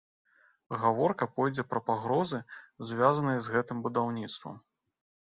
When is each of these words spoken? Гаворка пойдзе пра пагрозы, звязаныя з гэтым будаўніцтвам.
Гаворка 0.83 1.25
пойдзе 1.35 1.65
пра 1.73 1.79
пагрозы, 1.89 2.39
звязаныя 2.93 3.39
з 3.49 3.55
гэтым 3.57 3.77
будаўніцтвам. 3.89 4.57